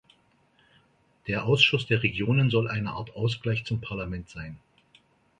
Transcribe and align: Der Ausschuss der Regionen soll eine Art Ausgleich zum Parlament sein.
Der 1.27 1.45
Ausschuss 1.45 1.85
der 1.85 2.01
Regionen 2.01 2.49
soll 2.49 2.67
eine 2.67 2.89
Art 2.93 3.15
Ausgleich 3.15 3.65
zum 3.65 3.81
Parlament 3.81 4.29
sein. 4.29 4.57